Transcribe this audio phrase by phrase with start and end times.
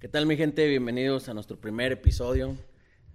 [0.00, 0.66] ¿Qué tal mi gente?
[0.66, 2.56] Bienvenidos a nuestro primer episodio,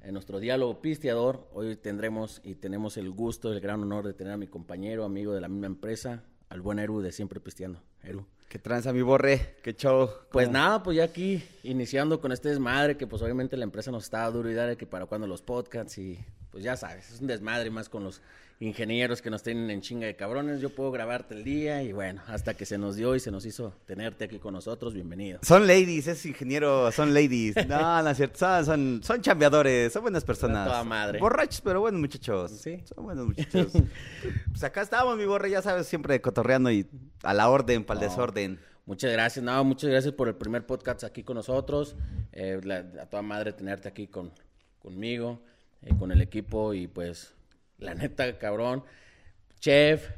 [0.02, 1.50] en nuestro diálogo pisteador.
[1.52, 5.34] Hoy tendremos y tenemos el gusto, el gran honor de tener a mi compañero, amigo
[5.34, 7.82] de la misma empresa, al buen Eru de Siempre Pisteando.
[8.04, 8.28] Eru.
[8.48, 9.56] ¿Qué tranza mi borre?
[9.64, 10.08] ¿Qué show?
[10.32, 14.04] Pues nada, pues ya aquí iniciando con este desmadre que pues obviamente la empresa nos
[14.04, 16.20] está duro y dale que para cuando los podcasts y
[16.56, 18.22] pues ya sabes, es un desmadre más con los
[18.62, 20.62] ingenieros que nos tienen en chinga de cabrones.
[20.62, 23.46] Yo puedo grabarte el día y bueno, hasta que se nos dio y se nos
[23.46, 25.40] hizo tenerte aquí con nosotros, bienvenido.
[25.44, 27.56] Son ladies, es ingeniero, son ladies.
[27.68, 30.66] No, no es cierto, son, son, son chambeadores, son buenas personas.
[30.66, 31.20] toda madre.
[31.20, 32.52] Borrachos, pero buenos muchachos.
[32.52, 32.82] Sí.
[32.86, 33.74] Son buenos muchachos.
[34.52, 36.88] pues acá estamos, mi borre, ya sabes, siempre cotorreando y
[37.24, 38.10] a la orden, para el No.
[38.12, 38.60] desorden.
[38.86, 41.98] Muchas gracias, no, muchas gracias por el primer podcast aquí con nosotros.
[42.32, 44.32] Eh, la- a toda madre tenerte aquí con,
[44.80, 45.42] conmigo,
[45.86, 47.34] eh, con el equipo y pues,
[47.78, 48.84] la neta, cabrón,
[49.60, 50.10] chef,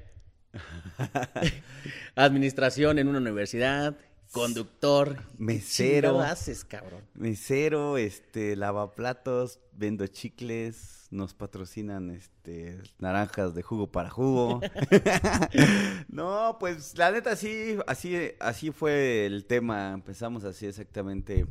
[2.16, 3.98] administración en una universidad,
[4.32, 5.18] conductor.
[5.38, 6.18] Mesero.
[6.18, 7.02] ¿Qué haces, cabrón?
[7.14, 14.62] Mesero, este, lavaplatos, vendo chicles, nos patrocinan, este, naranjas de jugo para jugo.
[16.08, 19.94] no, pues la neta sí, así, así fue el tema.
[19.94, 21.46] Empezamos así exactamente.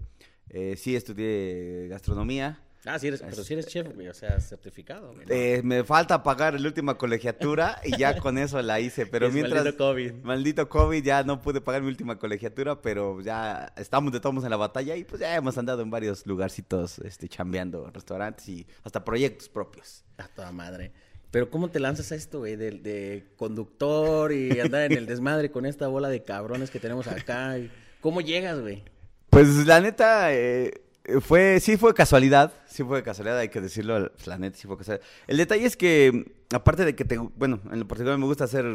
[0.49, 2.63] Eh, sí estudié gastronomía.
[2.85, 5.13] Ah, sí eres, pero sí eres chef, güey, o sea, certificado.
[5.13, 5.33] güey, ¿no?
[5.35, 9.07] Eh, me falta pagar la última colegiatura y ya con eso la hice.
[9.07, 9.65] Pero Es mientras.
[9.65, 10.13] maldito COVID.
[10.23, 14.51] Maldito COVID, ya no pude pagar mi última colegiatura, pero ya estamos de todos en
[14.51, 19.05] la batalla y pues ya hemos andado en varios lugarcitos, este, chambeando, restaurantes y hasta
[19.05, 20.05] proyectos propios.
[20.19, 20.93] A toda madre.
[21.33, 22.57] Pero ¿cómo te lanzas a esto, güey?
[22.57, 27.09] De, de conductor y andar en el desmadre con esta bola de cabrones que tenemos
[27.09, 27.57] acá.
[28.01, 28.85] ¿Cómo llegas, güey?
[29.29, 30.73] Pues la neta, eh,
[31.21, 35.07] fue, sí fue casualidad, sí fue casualidad, hay que decirlo, la neta sí fue casualidad.
[35.27, 38.67] El detalle es que, aparte de que te, bueno, en lo particular me gusta hacer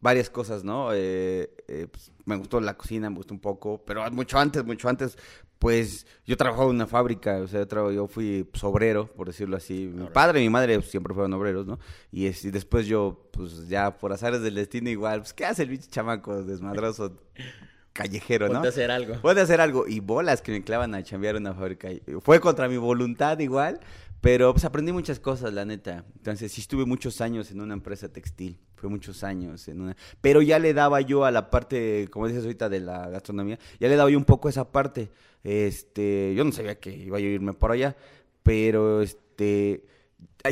[0.00, 0.92] varias cosas, ¿no?
[0.94, 4.88] Eh, eh, pues, me gustó la cocina, me gustó un poco, pero mucho antes, mucho
[4.88, 5.16] antes,
[5.58, 9.58] pues yo trabajaba en una fábrica, o sea, yo, yo fui pues, obrero, por decirlo
[9.58, 9.90] así.
[9.94, 11.78] Mi padre y mi madre pues, siempre fueron obreros, ¿no?
[12.10, 15.64] Y, es- y después yo, pues ya por azares del destino igual, pues ¿qué hace
[15.64, 17.18] el bicho chamaco desmadroso?
[17.92, 18.54] Callejero, ¿no?
[18.54, 19.14] Ponte a hacer algo.
[19.20, 19.86] Puede hacer algo.
[19.86, 21.88] Y bolas que me clavan a chambear una fábrica.
[22.20, 23.80] Fue contra mi voluntad igual,
[24.20, 26.04] pero pues aprendí muchas cosas, la neta.
[26.16, 28.58] Entonces sí estuve muchos años en una empresa textil.
[28.76, 29.96] Fue muchos años en una...
[30.20, 33.88] Pero ya le daba yo a la parte, como dices ahorita, de la gastronomía, ya
[33.88, 35.10] le daba yo un poco esa parte.
[35.44, 37.96] Este, yo no sabía que iba a irme por allá,
[38.42, 39.84] pero este...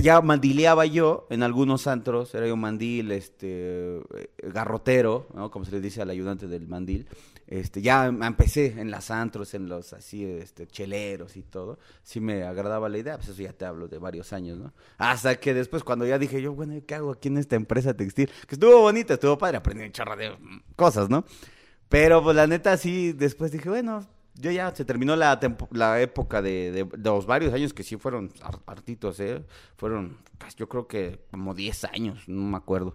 [0.03, 5.51] Ya mandileaba yo en algunos antros, era yo mandil, este, eh, garrotero, ¿no?
[5.51, 7.07] Como se le dice al ayudante del mandil.
[7.47, 11.79] Este, ya em- empecé en las antros, en los así, este, cheleros y todo.
[12.03, 14.75] Sí me agradaba la idea, pues eso ya te hablo de varios años, ¿no?
[14.99, 18.29] Hasta que después, cuando ya dije yo, bueno, ¿qué hago aquí en esta empresa textil?
[18.47, 21.25] Que estuvo bonita, estuvo padre, aprendí un chorro de mm, cosas, ¿no?
[21.89, 24.07] Pero pues la neta sí, después dije, bueno,
[24.39, 25.39] yo ya se terminó la,
[25.73, 29.45] la época de, de- los varios años que sí fueron har- hartitos, ¿eh?
[29.77, 32.95] Fueron, pues yo creo que como 10 años, no me acuerdo.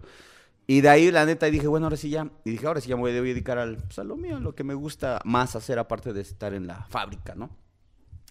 [0.66, 2.96] Y de ahí la neta dije, bueno, ahora sí ya, y dije, ahora sí ya
[2.96, 6.12] me voy a dedicar al, pues, mío, a lo que me gusta más hacer aparte
[6.14, 7.50] de estar en la fábrica, ¿no?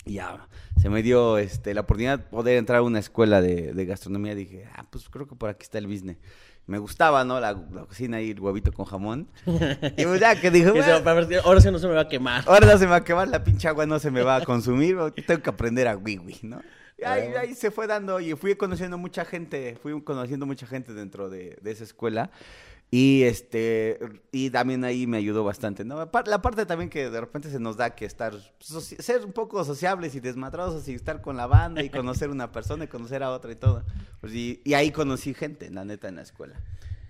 [0.06, 0.48] Ya
[0.82, 4.36] se me dio este, la oportunidad de poder entrar a una escuela de, de gastronomía.
[4.36, 6.18] Dije, ah, pues creo que por aquí está el business.
[6.66, 7.40] Me gustaba, ¿no?
[7.40, 9.28] La, la cocina y el huevito con jamón.
[9.98, 11.02] Y pues ya que dije, bueno,
[11.44, 12.44] ahora sí no se me va a quemar.
[12.48, 14.42] ahora no se me va a quemar, la pinche agua no se me va a
[14.46, 14.98] consumir,
[15.28, 16.62] tengo que aprender a wiwi, ¿no?
[16.98, 17.42] Y ahí, Ah.
[17.42, 21.58] ahí se fue dando y fui conociendo mucha gente, fui conociendo mucha gente dentro de,
[21.62, 22.30] de esa escuela.
[22.96, 23.98] Y este
[24.32, 25.98] y también ahí me ayudó bastante, ¿no?
[26.28, 30.14] La parte también que de repente se nos da que estar ser un poco sociables
[30.14, 33.52] y desmadrosos y estar con la banda y conocer una persona y conocer a otra
[33.52, 33.84] y todo.
[34.22, 36.54] Pues y, y ahí conocí gente, la neta, en la escuela.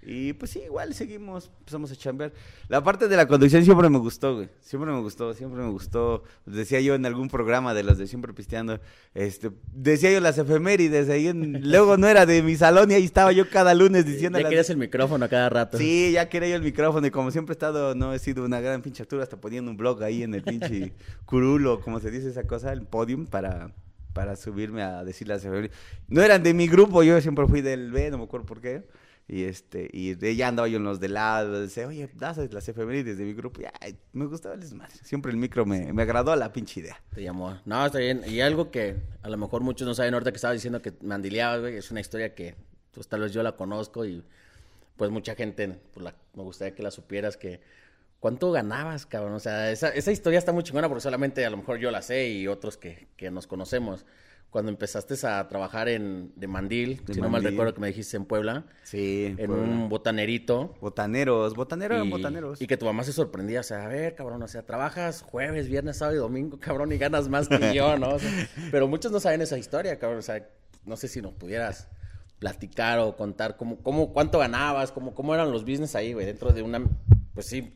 [0.06, 2.31] Y pues sí, igual seguimos, empezamos a chambear.
[2.68, 4.50] La parte de la conducción siempre me gustó, güey.
[4.62, 6.24] Siempre me gustó, siempre me gustó.
[6.46, 8.80] Decía yo en algún programa de los de Siempre Pisteando,
[9.14, 13.06] este, decía yo las efemérides, ahí en- luego no era de mi salón y ahí
[13.06, 15.78] estaba yo cada lunes diciendo Ya querías el micrófono a cada rato.
[15.78, 18.59] Sí, ya quería yo el micrófono y como siempre he estado, no he sido una
[18.61, 20.94] gran pinche actura, hasta poniendo un blog ahí en el pinche
[21.26, 23.72] curulo, como se dice esa cosa, el podium para,
[24.14, 25.76] para subirme a decir las efemérides.
[26.08, 28.84] No eran de mi grupo, yo siempre fui del B, no me acuerdo por qué.
[29.28, 33.17] Y este, y ya andaba yo en los de lado, decía, oye, das las efemérides
[33.17, 33.61] de mi grupo.
[33.61, 34.93] Y, ay, me gustaba el desmadre.
[35.02, 37.02] Siempre el micro me, me agradó la pinche idea.
[37.14, 37.58] Te llamó.
[37.66, 38.22] No, está bien.
[38.28, 41.61] Y algo que a lo mejor muchos no saben ahorita que estaba diciendo que mandileabas,
[41.61, 42.55] güey, es una historia que
[42.91, 44.23] pues tal vez yo la conozco y
[44.97, 47.61] pues mucha gente pues, me gustaría que la supieras que
[48.23, 49.34] ¿cuánto ganabas, cabrón?
[49.34, 52.02] O sea, esa, esa historia está muy chingona porque solamente a lo mejor yo la
[52.02, 54.05] sé y otros que, que nos conocemos.
[54.53, 58.16] Cuando empezaste a trabajar en de Mandil, De si no mal recuerdo que me dijiste
[58.16, 59.26] en Puebla, Sí.
[59.38, 59.55] en Puebla.
[59.55, 60.76] un botanerito.
[60.79, 62.61] Botaneros, botaneros eran botaneros.
[62.61, 65.67] y que tu mamá se sorprendía, o sea, a ver, cabrón, o sea, trabajas jueves,
[65.67, 68.09] viernes, sábado y domingo, cabrón, y ganas más que yo, ¿no?
[68.09, 68.29] O sea,
[68.72, 70.47] pero muchos no saben esa historia, cabrón, o sea,
[70.85, 71.88] no sé si nos pudieras
[72.40, 76.53] platicar o contar cómo, cómo cuánto ganabas, cómo, cómo eran los business ahí, güey, dentro
[76.53, 76.84] de una,
[77.34, 77.73] pues sí,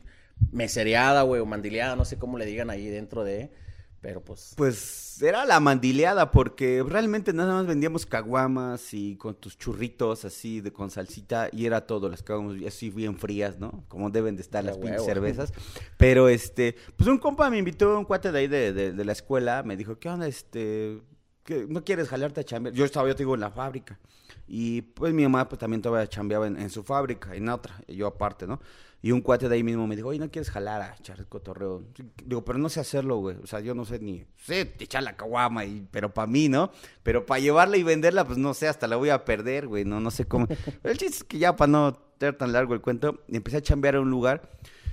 [0.52, 3.50] mesereada, güey, o mandileada, no sé cómo le digan ahí dentro de,
[4.00, 4.54] pero pues...
[4.56, 10.60] Pues era la mandileada porque realmente nada más vendíamos caguamas y con tus churritos así
[10.60, 13.84] de con salsita y era todo, las caguamas así bien frías, ¿no?
[13.88, 15.52] Como deben de estar las pinches cervezas.
[15.96, 19.12] Pero este, pues un compa me invitó, un cuate de ahí de, de- de la
[19.12, 20.28] escuela, me dijo, ¿qué onda?
[20.28, 21.00] Este,
[21.42, 22.74] ¿qué- ¿no quieres jalarte a chambear?
[22.74, 23.98] Yo estaba, yo te digo, en la fábrica.
[24.46, 27.96] Y pues mi mamá pues también todavía chambeaba en, en su fábrica, en otra, y
[27.96, 28.60] yo aparte, ¿no?
[29.00, 31.84] Y un cuate de ahí mismo me dijo, oye, ¿no quieres jalar a echar cotorreo?
[32.24, 33.36] Digo, pero no sé hacerlo, güey.
[33.42, 36.72] O sea, yo no sé ni, sé echar la caguama, y, pero para mí, ¿no?
[37.04, 39.84] Pero para llevarla y venderla, pues no sé, hasta la voy a perder, güey.
[39.84, 40.46] No, no sé cómo.
[40.48, 43.62] Pero el chiste es que ya para no ser tan largo el cuento, empecé a
[43.62, 44.50] chambear a un lugar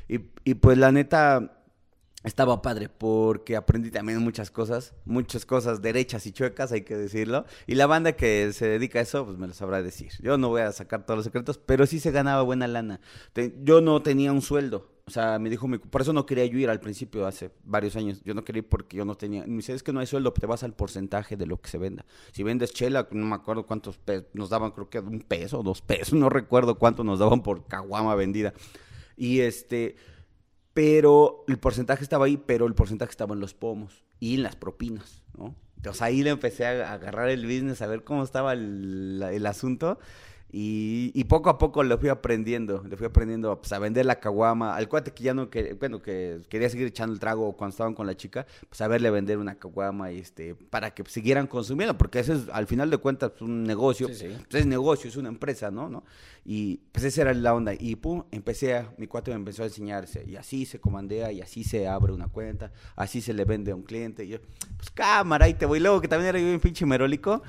[0.08, 1.65] y, y pues la neta
[2.25, 7.45] estaba padre porque aprendí también muchas cosas, muchas cosas derechas y chuecas, hay que decirlo.
[7.68, 10.12] Y la banda que se dedica a eso, pues me lo sabrá decir.
[10.22, 13.00] Yo no voy a sacar todos los secretos, pero sí se ganaba buena lana.
[13.63, 14.92] Yo no tenía un sueldo.
[15.07, 17.95] O sea, me dijo, mi- por eso no quería yo ir al principio, hace varios
[17.95, 18.24] años.
[18.24, 19.44] Yo no quería ir porque yo no tenía.
[19.45, 21.77] Me dice, es que no hay sueldo, te vas al porcentaje de lo que se
[21.77, 22.06] venda.
[22.31, 25.83] Si vendes chela, no me acuerdo cuántos pesos, nos daban, creo que un peso, dos
[25.83, 28.56] pesos, no recuerdo cuánto nos daban por caguama vendida.
[29.16, 29.95] Y este,
[30.75, 34.57] pero el porcentaje estaba ahí, pero el porcentaje estaba en los pomos y en las
[34.57, 35.56] propinas, ¿no?
[35.77, 40.00] Entonces ahí le empecé a agarrar el business, a ver cómo estaba el, el asunto.
[40.52, 44.20] Y, y poco a poco le fui aprendiendo, le fui aprendiendo pues, a vender la
[44.20, 44.76] caguama.
[44.76, 47.94] Al cuate que ya no, que, bueno, que quería seguir echando el trago cuando estaban
[47.94, 51.98] con la chica, pues a verle vender una caguama y este, para que siguieran consumiendo,
[51.98, 54.28] porque ese es al final de cuentas pues, un negocio, Sí, sí.
[54.50, 55.90] pues, es negocio, es una empresa, ¿no?
[55.90, 56.04] ¿no?
[56.48, 57.74] Y pues esa era la onda.
[57.74, 60.24] Y pum, empecé a, mi cuate me empezó a enseñarse.
[60.28, 63.76] Y así se comandea, y así se abre una cuenta, así se le vende a
[63.76, 64.24] un cliente.
[64.26, 64.38] Y yo,
[64.78, 65.80] pues cámara, ahí te voy.
[65.80, 67.42] Luego que también era yo bien pinche merólico,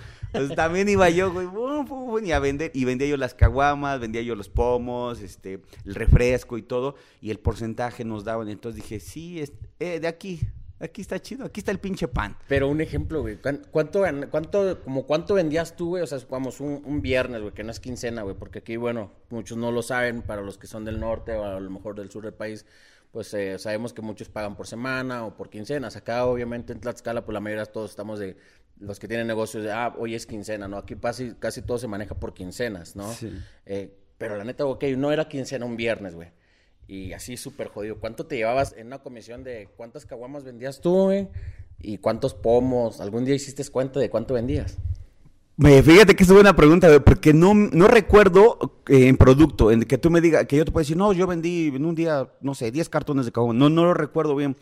[0.54, 2.70] también iba yo, güey, y a vender.
[2.74, 6.94] Y vendía yo las caguamas, vendía yo los pomos, este, el refresco y todo.
[7.20, 8.48] Y el porcentaje nos daban.
[8.48, 10.40] Entonces dije, sí, es, eh, de aquí,
[10.80, 12.36] aquí está chido, aquí está el pinche pan.
[12.48, 13.36] Pero un ejemplo, güey.
[13.36, 16.02] ¿cuán- ¿Cuánto, cuánto, como cuánto vendías tú, güey?
[16.02, 18.36] O sea, vamos, un, viernes, güey, que no es quincena, güey.
[18.36, 21.60] Porque aquí, bueno, muchos no lo saben, para los que son del norte o a
[21.60, 22.66] lo mejor del sur del país,
[23.12, 25.96] pues eh, sabemos que muchos pagan por semana o por quincenas.
[25.96, 28.36] Acá, obviamente, en Tlaxcala, pues la mayoría todos estamos de,
[28.78, 30.76] los que tienen negocios de, ah, hoy es quincena, ¿no?
[30.78, 33.12] Aquí casi, casi todo se maneja por quincenas, ¿no?
[33.12, 33.32] Sí.
[33.64, 36.28] Eh, pero la neta, ok, no era quincena un viernes, güey.
[36.88, 37.98] Y así súper jodido.
[37.98, 41.28] ¿Cuánto te llevabas en una comisión de cuántas caguamas vendías tú, güey?
[41.80, 43.00] ¿Y cuántos pomos?
[43.00, 44.78] ¿Algún día hiciste cuenta de cuánto vendías?
[45.58, 49.84] Me, fíjate que es buena pregunta, güey, porque no, no recuerdo eh, en producto, en
[49.84, 52.28] que tú me digas, que yo te puedo decir, no, yo vendí en un día,
[52.42, 53.58] no sé, 10 cartones de caguama.
[53.58, 54.56] No, no lo recuerdo bien.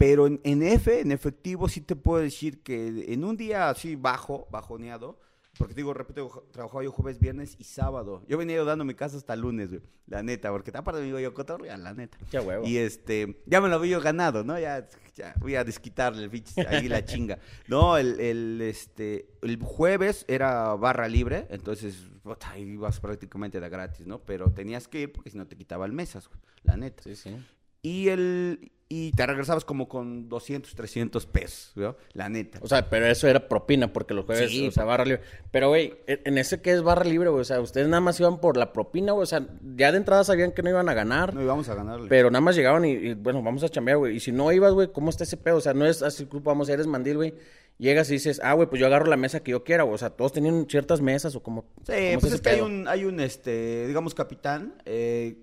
[0.00, 3.96] Pero en, en F, en efectivo, sí te puedo decir que en un día así
[3.96, 5.20] bajo, bajoneado,
[5.58, 8.24] porque digo, repito, trabajaba yo jueves, viernes y sábado.
[8.26, 11.20] Yo venía yo dando mi casa hasta lunes, güey, la neta, porque aparte me digo
[11.20, 12.16] yo cotorrea, la neta.
[12.30, 12.66] Ya huevo.
[12.66, 14.58] Y este, ya me lo había yo ganado, ¿no?
[14.58, 17.38] Ya, ya voy a desquitarle el bicho, ahí la chinga.
[17.68, 23.68] No, el, el, este, el jueves era barra libre, entonces, puta, ahí ibas prácticamente de
[23.68, 24.20] gratis, ¿no?
[24.20, 27.02] Pero tenías que ir porque si no te quitaba el mesas, güey, la neta.
[27.02, 27.36] Sí, sí.
[27.82, 31.94] Y el, y te regresabas como con 200, 300 pesos, ¿no?
[32.12, 32.58] La neta.
[32.60, 35.22] O sea, pero eso era propina, porque los jueves, Sí, o sea, barra libre.
[35.52, 38.18] Pero, güey, en en ese que es barra libre, güey, o sea, ustedes nada más
[38.18, 40.94] iban por la propina, güey, o sea, ya de entrada sabían que no iban a
[40.94, 41.32] ganar.
[41.34, 42.08] no íbamos a ganarle.
[42.08, 44.16] Pero nada más llegaban y, y, bueno, vamos a chambear, güey.
[44.16, 45.58] Y si no ibas, güey, ¿cómo está ese pedo?
[45.58, 47.34] O sea, no es así, vamos, eres mandil, güey.
[47.78, 49.94] Llegas y dices, ah, güey, pues yo agarro la mesa que yo quiera, güey.
[49.94, 51.62] O sea, todos tenían ciertas mesas o como.
[51.86, 55.36] Sí, ¿cómo pues es que hay un, hay un, este, digamos, capitán eh,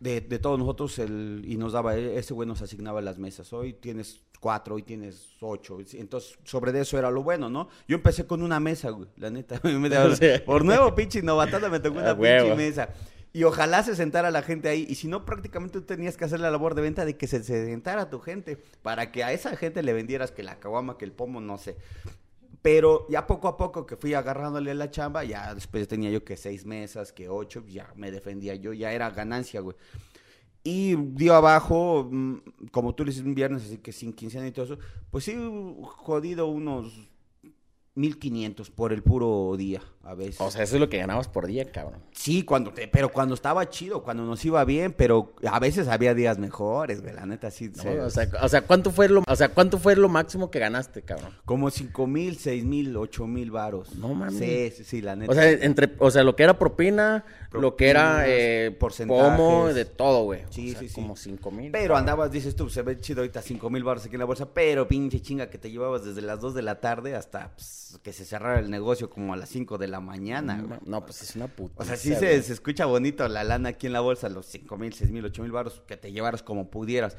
[0.00, 3.52] de, de todos nosotros el, y nos daba, e- ese güey nos asignaba las mesas.
[3.52, 5.78] Hoy tienes cuatro, hoy tienes ocho.
[5.94, 7.68] Entonces, sobre eso era lo bueno, ¿no?
[7.86, 9.60] Yo empecé con una mesa, güey, la neta.
[10.46, 12.90] Por nuevo, pinche novatada, me tocó una pinche mesa.
[13.32, 14.86] Y ojalá se sentara la gente ahí.
[14.88, 17.42] Y si no, prácticamente tú tenías que hacer la labor de venta de que se,
[17.44, 18.56] se sentara tu gente.
[18.82, 21.76] Para que a esa gente le vendieras que la caguama, que el pomo, no sé.
[22.62, 26.36] Pero ya poco a poco que fui agarrándole la chamba, ya después tenía yo que
[26.36, 29.76] seis mesas, que ocho, ya me defendía yo, ya era ganancia, güey.
[30.64, 32.36] Y dio abajo, mm,
[32.72, 34.78] como tú le dices un viernes, así que sin quincena y todo eso,
[35.10, 35.36] pues sí,
[35.82, 37.08] jodido unos
[37.94, 40.40] 1500 por el puro día, a veces.
[40.40, 42.00] O sea, eso es lo que ganabas por día, cabrón.
[42.12, 46.14] Sí, cuando te, pero cuando estaba chido, cuando nos iba bien, pero a veces había
[46.14, 47.70] días mejores, güey, la neta sí.
[47.84, 50.58] No, o, sea, o sea, ¿cuánto fue lo, o sea, ¿cuánto fue lo máximo que
[50.58, 51.32] ganaste, cabrón?
[51.44, 53.94] como cinco mil, seis mil, ocho mil varos.
[53.96, 54.38] No mames.
[54.38, 55.30] Sí, sí, sí, la neta.
[55.30, 59.36] O sea, entre, o sea, lo que era propina, lo que era eh, porcentajes.
[59.36, 60.42] pomo, de todo, güey.
[60.50, 60.94] Sí, O sea, sí, sí.
[60.94, 61.70] Como cinco mil.
[61.70, 64.48] Pero andabas, dices tú, se ve chido ahorita cinco mil baros aquí en la bolsa,
[64.52, 68.12] pero pinche chinga que te llevabas desde las 2 de la tarde hasta pues, que
[68.12, 70.80] se cerrara el negocio como a las 5 de la mañana, güey.
[70.84, 71.82] No, pues es una puta.
[71.82, 74.76] O sea, sí se, se escucha bonito la lana aquí en la bolsa, los cinco
[74.76, 77.16] mil, seis mil, ocho mil baros, que te llevaras como pudieras.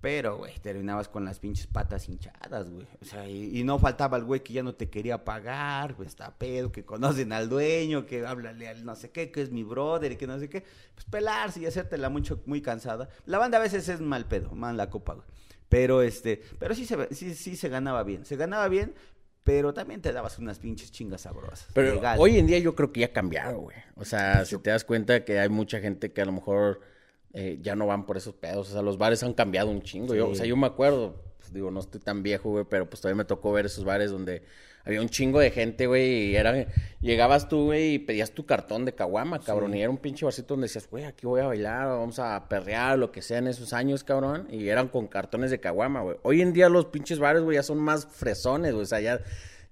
[0.00, 2.88] Pero, güey, terminabas con las pinches patas hinchadas, güey.
[3.00, 6.08] O sea, y, y no faltaba el güey que ya no te quería pagar, pues
[6.08, 9.62] está pedo, que conocen al dueño, que háblale al no sé qué, que es mi
[9.62, 10.64] brother y que no sé qué.
[10.94, 13.08] Pues pelarse y hacértela mucho, muy cansada.
[13.26, 15.26] La banda a veces es mal pedo, mal la copa, güey.
[15.68, 18.26] Pero, este, pero sí se, sí, sí se ganaba bien.
[18.26, 18.94] Se ganaba bien,
[19.44, 21.66] pero también te dabas unas pinches chingas sabrosas.
[21.74, 22.18] Pero legal.
[22.20, 23.76] hoy en día yo creo que ya ha cambiado, güey.
[23.96, 26.80] O sea, si te das cuenta que hay mucha gente que a lo mejor
[27.32, 28.70] eh, ya no van por esos pedos.
[28.70, 30.14] O sea, los bares han cambiado un chingo.
[30.14, 33.00] Yo, o sea, yo me acuerdo, pues, digo, no estoy tan viejo, güey, pero pues
[33.00, 34.42] todavía me tocó ver esos bares donde
[34.84, 36.66] había un chingo de gente, güey, y era,
[37.00, 40.54] llegabas tú, güey, y pedías tu cartón de caguama, cabrón, y era un pinche barcito
[40.54, 43.72] donde decías, güey, aquí voy a bailar, vamos a perrear, lo que sea en esos
[43.72, 46.16] años, cabrón, y eran con cartones de caguama, güey.
[46.22, 49.20] Hoy en día los pinches bares, güey, ya son más fresones, güey, o sea, ya...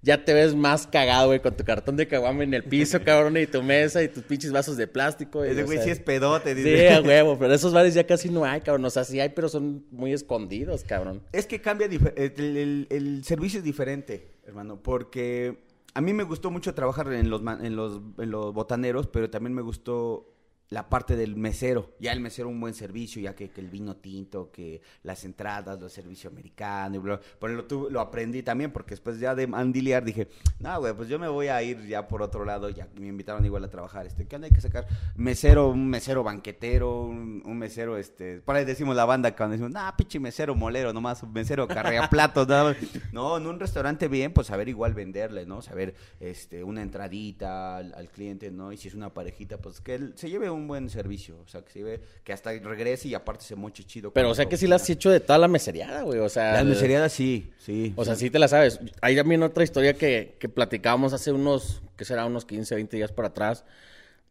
[0.03, 3.37] Ya te ves más cagado, güey, con tu cartón de caguama en el piso, cabrón,
[3.37, 5.43] y tu mesa y tus pinches vasos de plástico.
[5.43, 6.89] Ese güey sí es pedote, Sí, dice.
[6.95, 8.83] a huevo, pero esos bares ya casi no hay, cabrón.
[8.85, 11.21] O sea, sí hay, pero son muy escondidos, cabrón.
[11.31, 16.75] Es que cambia, el- el servicio es diferente, hermano, porque a mí me gustó mucho
[16.75, 20.30] trabajar en los, en los, en los botaneros, pero también me gustó
[20.71, 21.91] la parte del mesero.
[21.99, 25.91] Ya el mesero un buen servicio, ya que, el vino tinto, que las entradas, los
[25.91, 27.19] servicios americanos, y bla.
[27.39, 31.09] Pero lo, tu- lo aprendí también, porque después ya de mandiliar dije, no, güey, pues
[31.09, 34.07] yo me voy a ir ya por otro lado, ya me invitaron igual a trabajar,
[34.07, 34.87] este, ¿qué onda hay que sacar?
[35.17, 39.91] Mesero, un mesero banquetero, un, mesero, este, por ahí decimos la banda cuando decimos, nah,
[39.91, 42.77] pinche mesero molero, nomás un mesero carrea platos, nada más".
[43.11, 45.61] No, en un restaurante bien, pues saber igual venderle, ¿no?
[45.61, 48.71] Saber, este, una entradita al, al cliente, ¿no?
[48.71, 51.61] Y si es una parejita, pues que él se lleve un buen servicio, o sea,
[51.63, 54.11] que se lleve, que hasta regrese y aparte se moche chido.
[54.11, 56.19] Pero, o sea, que sí la has hecho de toda la meseriada, güey.
[56.19, 57.93] O sea, Las el- meseriadas sí, sí.
[57.95, 58.79] O sea, sí te la sabes.
[59.01, 63.11] Hay también otra historia que, que platicábamos hace unos, que será unos 15, 20 días
[63.11, 63.63] para atrás.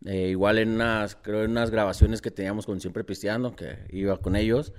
[0.06, 4.16] Eh, igual en unas, creo en unas grabaciones que teníamos con Siempre Pisteando, que iba
[4.16, 4.72] con ellos.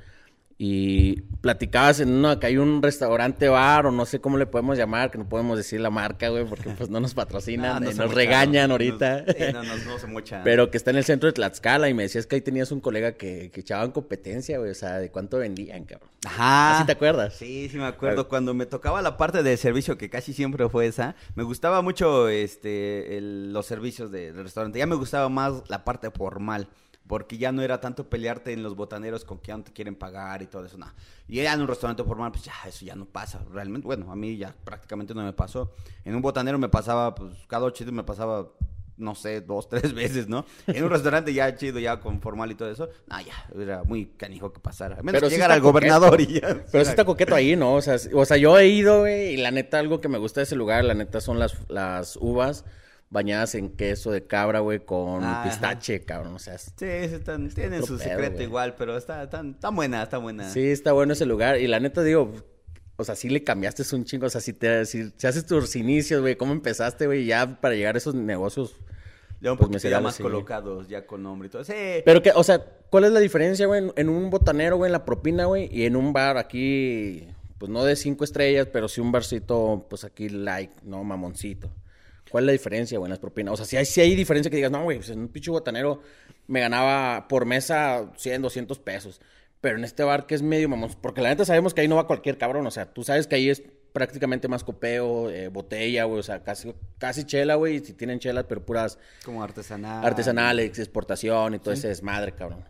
[0.57, 4.77] Y platicabas en una que hay un restaurante bar o no sé cómo le podemos
[4.77, 7.89] llamar, que no podemos decir la marca, güey, porque pues no nos patrocinan, Ah, no
[7.89, 8.15] eh, se nos mocharon.
[8.15, 9.25] regañan ahorita.
[9.53, 10.41] no, no, no se mochan.
[10.43, 12.79] Pero que está en el centro de Tlaxcala y me decías que ahí tenías un
[12.79, 16.09] colega que, que echaban competencia, güey, o sea, de cuánto vendían, cabrón.
[16.25, 16.77] Ajá.
[16.77, 17.33] ¿Así te acuerdas?
[17.35, 18.27] Sí, sí me acuerdo.
[18.27, 22.29] Cuando me tocaba la parte de servicio, que casi siempre fue esa, me gustaba mucho
[22.29, 24.77] este el- los servicios de- del restaurante.
[24.77, 26.67] Ya me gustaba más la parte formal.
[27.07, 29.95] Porque ya no era tanto pelearte en los botaneros con que ya no te quieren
[29.95, 30.87] pagar y todo eso, no.
[31.27, 33.43] Y ya en un restaurante formal, pues ya, eso ya no pasa.
[33.51, 35.73] Realmente, bueno, a mí ya prácticamente no me pasó.
[36.05, 38.47] En un botanero me pasaba, pues cada ocho me pasaba,
[38.97, 40.45] no sé, dos, tres veces, ¿no?
[40.67, 44.05] En un restaurante ya chido, ya con formal y todo eso, no, ya, era muy
[44.05, 44.95] canijo que pasara.
[44.95, 46.63] A menos Pero que sí llegara el gobernador y ya.
[46.71, 47.75] Pero sí está coqueto ahí, ¿no?
[47.75, 50.39] O sea, o sea, yo he ido, güey, y la neta, algo que me gusta
[50.39, 52.63] de ese lugar, la neta, son las, las uvas
[53.11, 56.33] bañadas en queso de cabra, güey, con pistache, cabrón.
[56.35, 58.45] O sea, es- Sí, están- tienen su pedo, secreto güey.
[58.45, 60.49] igual, pero está, está, está buena, está buena.
[60.49, 61.59] sí, está bueno ese lugar.
[61.59, 62.33] Y la neta, digo,
[62.95, 64.25] o sea, sí le cambiaste un chingo.
[64.27, 67.75] O sea, si, te, si, si haces tus inicios, güey, ¿cómo empezaste, güey, ya para
[67.75, 68.75] llegar a esos negocios?
[69.41, 70.23] Ya un Pues poquito ya más sí.
[70.23, 71.63] colocados, ya con nombre y todo.
[71.63, 71.73] Sí,
[72.05, 74.93] Pero que, o sea, ¿cuál es la diferencia, güey, en, en un botanero, güey, en
[74.93, 77.27] la propina, güey, y en un bar aquí,
[77.57, 81.71] pues no de cinco estrellas, pero sí un barcito, pues aquí like, no, mamoncito?
[82.31, 83.53] ¿Cuál es la diferencia, güey, en las propinas?
[83.53, 85.51] O sea, si hay, si hay diferencia que digas, no, güey, pues en un pinche
[85.51, 86.01] botanero
[86.47, 89.21] me ganaba por mesa 100, 200 pesos.
[89.59, 91.97] Pero en este bar que es medio mamón, porque la neta sabemos que ahí no
[91.97, 93.61] va cualquier cabrón, o sea, tú sabes que ahí es
[93.93, 98.45] prácticamente más copeo, eh, botella, güey, o sea, casi, casi chela, güey, si tienen chelas,
[98.47, 100.03] pero puras como artesanal.
[100.03, 102.65] artesanales, exportación y todo ese desmadre, cabrón.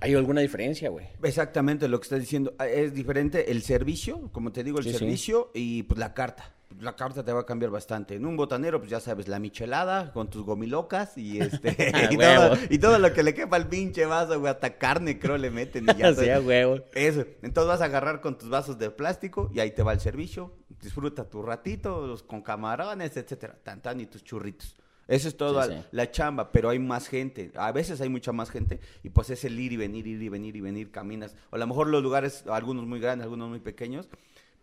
[0.00, 1.06] ¿Hay alguna diferencia, güey?
[1.22, 2.54] Exactamente lo que estás diciendo.
[2.58, 4.98] Ah, Es diferente el servicio, como te digo, el Sí, sí.
[4.98, 6.52] servicio y pues la carta.
[6.80, 8.14] La carta te va a cambiar bastante.
[8.14, 11.68] En un botanero, pues ya sabes, la michelada con tus gomilocas y este
[12.10, 15.36] y, todo, y todo lo que le quepa al pinche vaso, güey, hasta carne creo
[15.36, 16.80] le meten y ya Así a huevo.
[16.94, 17.24] Eso.
[17.42, 20.54] Entonces vas a agarrar con tus vasos de plástico y ahí te va el servicio.
[20.80, 24.74] Disfruta tu ratito, los con camarones, etcétera, tan tan y tus churritos.
[25.12, 25.86] Eso es Sí, sí.
[25.90, 27.52] la chamba, pero hay más gente.
[27.56, 30.28] A veces hay mucha más gente y pues es el ir y venir, ir y
[30.30, 31.36] venir y venir, caminas.
[31.50, 34.08] O a lo mejor los lugares, algunos muy grandes, algunos muy pequeños,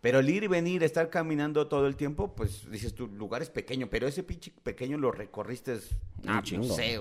[0.00, 3.50] Pero el ir y venir, estar caminando todo el tiempo, pues dices tu lugar es
[3.50, 5.78] pequeño, pero ese pinche pequeño lo recorriste,
[6.26, 7.00] ah, no sé,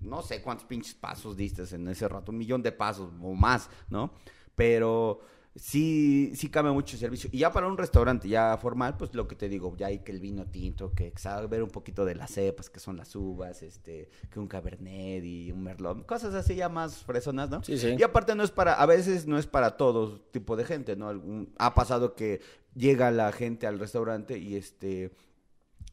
[0.00, 3.68] no sé cuántos pinches pasos diste en ese rato, un millón de pasos o más,
[3.90, 4.10] ¿no?
[4.54, 5.20] Pero
[5.54, 7.30] sí, sí cambia mucho el servicio.
[7.32, 10.12] Y ya para un restaurante ya formal, pues lo que te digo, ya hay que
[10.12, 14.08] el vino tinto, que saber un poquito de las cepas, que son las uvas, este,
[14.30, 17.62] que un cabernet y un merlot, cosas así ya más fresonas, ¿no?
[17.62, 17.96] Sí, sí.
[17.98, 21.08] Y aparte no es para, a veces no es para todo tipo de gente, ¿no?
[21.08, 22.40] Algún, ha pasado que
[22.74, 25.12] llega la gente al restaurante y este,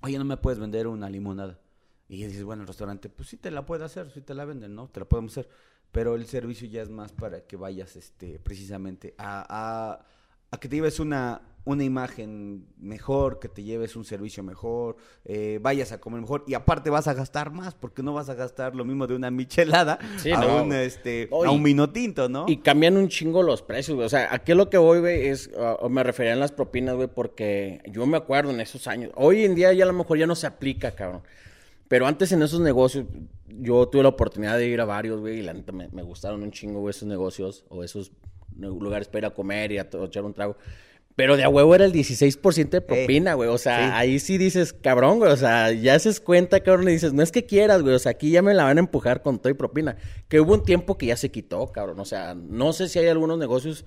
[0.01, 1.59] oye, no me puedes vender una limonada.
[2.09, 4.75] Y dices, bueno, el restaurante, pues sí te la puede hacer, sí te la venden,
[4.75, 4.87] ¿no?
[4.87, 5.49] Te la podemos hacer
[5.91, 10.03] pero el servicio ya es más para que vayas este, precisamente a,
[10.51, 15.59] a, que te lleves una, una imagen mejor, que te lleves un servicio mejor, eh,
[15.61, 18.75] vayas a comer mejor y aparte vas a gastar más porque no vas a gastar
[18.75, 19.99] lo mismo de una michelada
[20.35, 22.45] a, un, este, a un vino tinto, ¿no?
[22.47, 24.05] Y cambian un chingo los precios, güey.
[24.05, 25.49] O sea, aquí lo que voy, güey, es,
[25.81, 29.11] uh, me refería a las propinas, güey, porque yo me acuerdo en esos años.
[29.15, 31.21] Hoy en día ya a lo mejor ya no se aplica, cabrón.
[31.87, 33.05] Pero antes en esos negocios,
[33.47, 36.51] yo tuve la oportunidad de ir a varios, güey, y la neta me, gustaron un
[36.51, 38.11] chingo, güey, esos negocios o esos
[38.55, 40.57] lugares para ir a comer y a, echar un trago.
[41.15, 43.49] Pero de a huevo era el 16% de propina, güey.
[43.49, 45.31] O sea, ahí sí dices, cabrón, güey.
[45.31, 47.95] O sea, ya haces cuenta, cabrón, y dices, no es que quieras, güey.
[47.95, 49.97] O sea, aquí ya me la van a empujar con todo y propina.
[50.27, 51.99] Que hubo un tiempo que ya se quitó, cabrón.
[51.99, 53.83] O sea, no sé si hay algunos negocios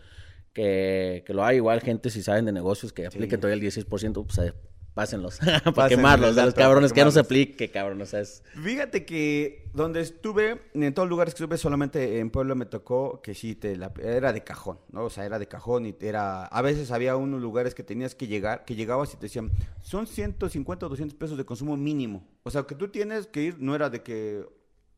[0.52, 1.58] que, que lo hay.
[1.58, 4.52] Igual gente, si saben de negocios, que apliquen todavía el 16%, pues
[4.94, 5.38] pásenlos
[5.74, 8.42] para quemarlos a los cabrones, que ya no se aplique, cabrón, o sea, es...
[8.62, 13.20] Fíjate que donde estuve, en todos los lugares que estuve, solamente en Puebla me tocó
[13.22, 15.04] que sí, te era de cajón, ¿no?
[15.04, 16.44] O sea, era de cajón y era...
[16.44, 19.50] A veces había unos lugares que tenías que llegar, que llegabas y te decían,
[19.82, 22.26] son 150 o 200 pesos de consumo mínimo.
[22.42, 24.46] O sea, que tú tienes que ir, no era de que...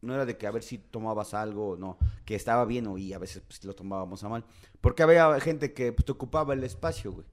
[0.01, 3.13] No era de que a ver si tomabas algo, no, que estaba bien o y
[3.13, 4.45] a veces pues, lo tomábamos a mal.
[4.81, 7.25] Porque había gente que pues, te ocupaba el espacio, güey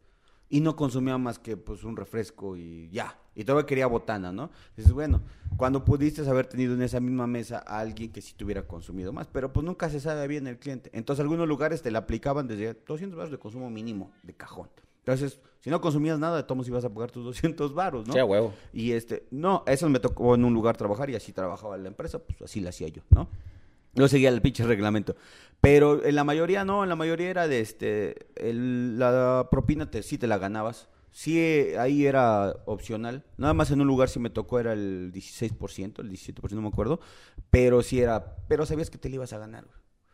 [0.49, 3.17] y no consumía más que pues un refresco y ya.
[3.35, 4.49] Y todavía quería botana, ¿no?
[4.75, 5.21] Dices, bueno,
[5.55, 9.27] cuando pudiste haber tenido en esa misma mesa a alguien que sí tuviera consumido más,
[9.27, 10.89] pero pues nunca se sabe bien el cliente.
[10.93, 14.69] Entonces algunos lugares te la aplicaban desde 200 baros de consumo mínimo de cajón.
[14.99, 18.13] Entonces, si no consumías nada, de todos ibas a pagar tus 200 baros, ¿no?
[18.13, 18.53] Sí, huevo.
[18.73, 22.19] Y este, no, eso me tocó en un lugar trabajar y así trabajaba la empresa,
[22.19, 23.29] pues así la hacía yo, ¿no?
[23.93, 25.15] Yo seguía el pinche reglamento.
[25.61, 30.17] Pero en la mayoría no, en la mayoría era de este, la propina te, sí
[30.17, 30.87] te la ganabas.
[31.11, 31.39] Sí,
[31.77, 33.25] ahí era opcional.
[33.37, 36.67] Nada más en un lugar sí me tocó era el 16%, el 17%, no me
[36.67, 36.99] acuerdo.
[37.49, 39.65] Pero sí era, pero sabías que te lo ibas a ganar.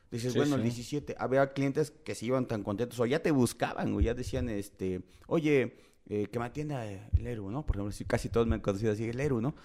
[0.09, 1.15] Dices, bueno, el 17.
[1.19, 5.01] Había clientes que se iban tan contentos o ya te buscaban o ya decían, este,
[5.27, 5.75] oye,
[6.07, 7.65] eh, que me atienda el Eru, ¿no?
[7.65, 9.55] Por ejemplo, casi todos me han conocido así, el Eru, ¿no?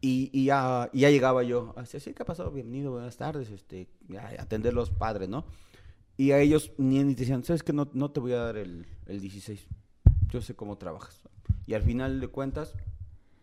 [0.00, 2.50] Y, y, ya, ya llegaba yo, así, ¿qué ha pasado?
[2.50, 5.46] Bienvenido, buenas tardes, este, a atender los padres, ¿no?
[6.16, 8.56] Y a ellos ni, ni te decían, ¿sabes que no, no te voy a dar
[8.56, 9.66] el, el 16?
[10.28, 11.22] Yo sé cómo trabajas.
[11.66, 12.74] Y al final de cuentas,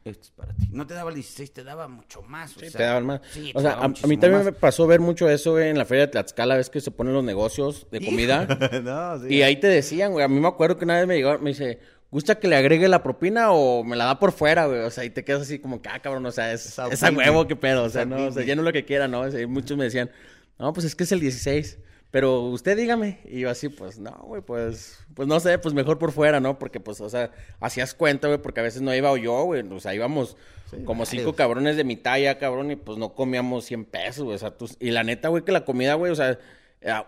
[0.06, 0.68] esto es para ti.
[0.72, 2.52] No te daba el 16, te daba mucho más.
[2.52, 3.22] sí, te daban más.
[3.54, 6.58] o sea, a, mí también me pasó ver mucho eso en la feria de Tlaxcala,
[6.58, 8.46] ves que se ponen los negocios de comida.
[8.84, 11.16] no, sí, y ahí te decían, güey, a mí me acuerdo que una vez me
[11.16, 11.80] llegó, me dice,
[12.14, 14.82] ¿gusta que le agregue la propina o me la da por fuera, güey?
[14.82, 17.10] O sea, y te quedas así como que, ah, cabrón, o sea, es, es a
[17.12, 17.84] huevo, qué pedo.
[17.84, 19.24] O sea, no, o sea, lleno lo que quiera, ¿no?
[19.48, 20.12] muchos me decían,
[20.60, 21.80] no, pues es que es el 16.
[22.12, 23.20] Pero usted dígame.
[23.26, 26.60] Y yo así, pues, no, güey, pues, pues no sé, pues mejor por fuera, ¿no?
[26.60, 29.64] Porque, pues, o sea, hacías cuenta, güey, porque a veces no iba yo, güey.
[29.68, 30.38] O sea, íbamos
[30.86, 34.36] como cinco cabrones de mi talla, cabrón, y pues no comíamos 100 pesos, güey.
[34.36, 34.70] O sea, tú...
[34.80, 36.38] y la neta, güey, que la comida, güey, o sea,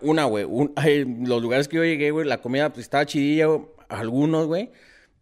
[0.00, 0.74] una, güey, un...
[1.24, 3.46] los lugares que yo llegué, güey, la comida, pues, estaba chidilla,
[3.88, 4.72] algunos, güey.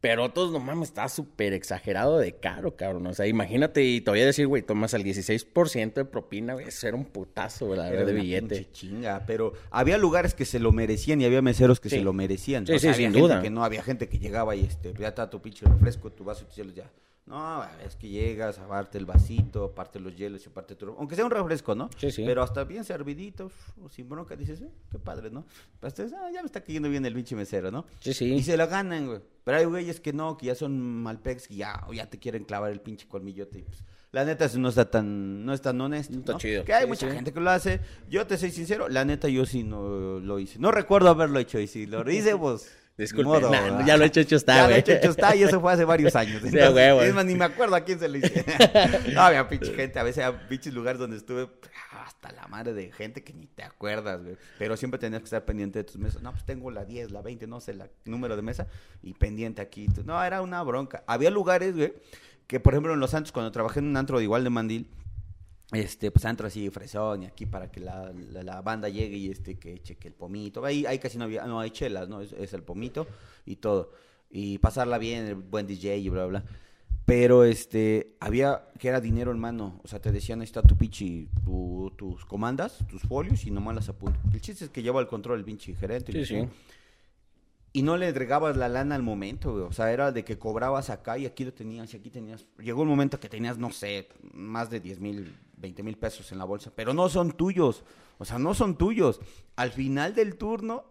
[0.04, 3.06] Pero otros, no mames, está súper exagerado de caro, cabrón.
[3.06, 6.68] O sea, imagínate y te voy a decir, güey, tomas el 16% de propina, güey.
[6.68, 8.70] Eso era un putazo, güey, de billete.
[8.70, 12.66] chinga, pero había lugares que se lo merecían y había meseros que se lo merecían.
[12.66, 13.40] Sí, sí, sin duda.
[13.40, 16.44] Que no había gente que llegaba y este, ya está tu pinche refresco, tu vaso
[16.74, 16.90] ya.
[17.26, 20.90] No, es que llegas, aparte el vasito, aparte los hielos y aparte tu...
[20.98, 21.88] Aunque sea un refresco, ¿no?
[21.96, 22.22] Sí, sí.
[22.26, 23.50] Pero hasta bien servidito,
[23.82, 25.46] o sin bronca, dices, eh, qué padre, ¿no?
[25.80, 27.86] Ah, ya me está cayendo bien el pinche mesero, ¿no?
[28.00, 28.26] Sí, sí.
[28.34, 29.20] Y se la ganan, güey.
[29.42, 32.70] Pero hay güeyes que no, que ya son malpex, que ya, ya te quieren clavar
[32.70, 33.60] el pinche colmillote.
[33.60, 33.82] Y pues,
[34.12, 36.12] la neta no está tan, no es tan honesto.
[36.12, 36.64] No está chido.
[36.64, 37.80] Que hay mucha gente que lo hace.
[38.08, 40.58] Yo te soy sincero, la neta yo sí no lo hice.
[40.58, 42.70] No recuerdo haberlo hecho y si lo hice, pues...
[42.96, 43.40] Disculpe,
[43.84, 45.72] ya lo he hecho, hecho está, Ya lo he hecho, hecho está, y eso fue
[45.72, 46.44] hace varios años.
[46.44, 48.44] Entonces, es más, ni me acuerdo a quién se lo hice.
[49.12, 51.48] no, había pinche gente, a veces había pinches lugares donde estuve
[51.90, 54.36] hasta la madre de gente que ni te acuerdas, güey.
[54.60, 56.22] Pero siempre tenías que estar pendiente de tus mesas.
[56.22, 58.68] No, pues tengo la 10, la 20, no sé, el número de mesa,
[59.02, 59.88] y pendiente aquí.
[60.04, 61.02] No, era una bronca.
[61.08, 61.94] Había lugares, güey,
[62.46, 64.88] que por ejemplo en Los Santos, cuando trabajé en un antro de igual de mandil,
[65.72, 69.56] este, pues antro así fresón y aquí para que la, la, banda llegue y este
[69.56, 70.64] que cheque el pomito.
[70.64, 72.20] Ahí, ahí casi no había, no hay chelas, ¿no?
[72.20, 73.06] Es, el pomito
[73.46, 73.90] y todo.
[74.30, 76.40] y pasarla bien, el buen DJ y bla, bla.
[76.40, 76.50] bla.
[77.06, 79.80] Pero este, había que era dinero en mano.
[79.84, 83.74] O sea, te decían, ahí está tu pichi, tu- tus comandas, tus folios y nomás
[83.74, 84.18] las apunto.
[84.32, 86.12] El chiste es que lleva el control el pinche gerente.
[86.12, 86.48] Sí, sí.
[87.76, 89.64] Y no le entregabas la lana al momento, güey.
[89.64, 92.46] O sea, era de que cobrabas acá y aquí lo tenías y aquí tenías.
[92.58, 96.38] Llegó un momento que tenías, no sé, más de 10 mil, 20 mil pesos en
[96.38, 96.70] la bolsa.
[96.74, 97.82] Pero no son tuyos.
[98.18, 99.20] O sea, no son tuyos.
[99.56, 100.84] Al final del turno,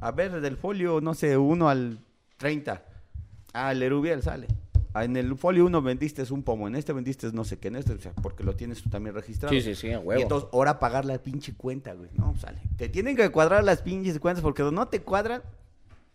[0.00, 1.98] a ver, del folio, no sé, 1 al
[2.36, 2.80] 30.
[3.52, 4.46] Ah, el Erubiel sale.
[4.94, 7.76] Ah, En el folio 1 vendiste un pomo, en este vendiste no sé qué, en
[7.76, 9.52] este, o sea, porque lo tienes tú también registrado.
[9.52, 10.22] Sí, sí, sí, a Y huevo.
[10.22, 12.10] entonces, ahora pagar la pinche cuenta, güey.
[12.14, 12.62] No, sale.
[12.76, 15.42] Te tienen que cuadrar las pinches cuentas porque no te cuadran,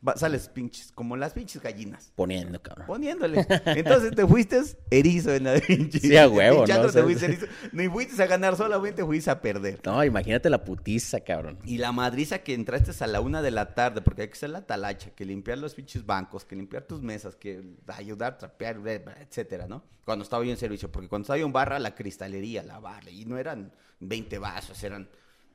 [0.08, 2.12] va- sales pinches, como las pinches gallinas.
[2.16, 2.88] Poniendo, cabrón.
[2.88, 3.46] Poniéndole.
[3.66, 6.00] Entonces te fuiste erizo en la pinche.
[6.00, 6.92] Sí, a huevo, ¿no?
[6.92, 7.46] Te fuiste erizo.
[7.72, 9.80] Ni fuiste a ganar, solamente fuiste a perder.
[9.86, 11.60] No, imagínate la putiza, cabrón.
[11.66, 14.50] Y la madriza que entraste a la una de la tarde, porque hay que hacer
[14.50, 18.80] la talacha, que limpiar los pinches bancos, que limpiar tus mesas, que ayudar, trapear,
[19.22, 19.84] etcétera, ¿no?
[20.06, 23.10] Cuando estaba yo en servicio, porque cuando estaba yo en barra, la cristalería, la barra,
[23.10, 25.08] y no eran 20 vasos, eran